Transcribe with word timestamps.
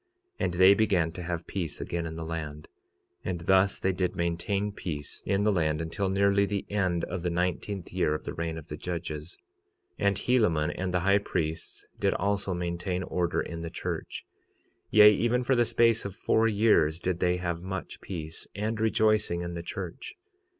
46:37 0.39 0.45
And 0.45 0.53
they 0.55 0.73
began 0.73 1.11
to 1.11 1.21
have 1.21 1.45
peace 1.45 1.79
again 1.79 2.07
in 2.07 2.15
the 2.15 2.25
land; 2.25 2.67
and 3.23 3.41
thus 3.41 3.79
they 3.79 3.91
did 3.91 4.15
maintain 4.15 4.71
peace 4.71 5.21
in 5.27 5.43
the 5.43 5.51
land 5.51 5.79
until 5.79 6.09
nearly 6.09 6.47
the 6.47 6.65
end 6.71 7.03
of 7.03 7.21
the 7.21 7.29
nineteenth 7.29 7.93
year 7.93 8.15
of 8.15 8.23
the 8.23 8.33
reign 8.33 8.57
of 8.57 8.67
the 8.67 8.77
judges. 8.77 9.37
46:38 9.99 10.07
And 10.07 10.17
Helaman 10.17 10.73
and 10.75 10.91
the 10.91 11.01
high 11.01 11.19
priests 11.19 11.85
did 11.99 12.15
also 12.15 12.55
maintain 12.55 13.03
order 13.03 13.41
in 13.41 13.61
the 13.61 13.69
church; 13.69 14.25
yea, 14.89 15.11
even 15.13 15.43
for 15.43 15.55
the 15.55 15.65
space 15.65 16.03
of 16.03 16.15
four 16.15 16.47
years 16.47 16.97
did 16.99 17.19
they 17.19 17.37
have 17.37 17.61
much 17.61 18.01
peace 18.01 18.47
and 18.55 18.81
rejoicing 18.81 19.43
in 19.43 19.53
the 19.53 19.61
church. 19.61 20.15